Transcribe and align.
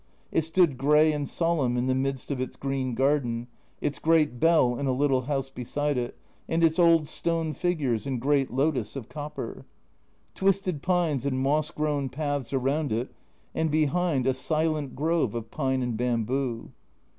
It 0.31 0.41
stood 0.41 0.79
grey 0.79 1.11
and 1.13 1.29
solemn 1.29 1.77
in 1.77 1.85
the 1.85 1.93
midst 1.93 2.31
of 2.31 2.41
its 2.41 2.55
green 2.55 2.95
garden, 2.95 3.45
its 3.81 3.99
great 3.99 4.39
bell 4.39 4.75
in 4.79 4.87
a 4.87 4.91
little 4.91 5.21
house 5.29 5.51
beside 5.51 5.95
it, 5.95 6.17
and 6.49 6.63
its 6.63 6.79
old 6.79 7.07
stone 7.07 7.53
figures 7.53 8.07
and 8.07 8.19
great 8.19 8.51
lotus 8.51 8.95
of 8.95 9.09
copper. 9.09 9.63
Twisted 10.33 10.81
pines 10.81 11.23
and 11.23 11.37
moss 11.37 11.69
grown 11.69 12.09
paths 12.09 12.51
around 12.51 12.91
it, 12.91 13.11
and 13.53 13.69
behind 13.69 14.25
a 14.25 14.33
silent 14.33 14.95
grove 14.95 15.35
of 15.35 15.51
pine 15.51 15.83
and 15.83 15.95
bamboo. 15.97 16.71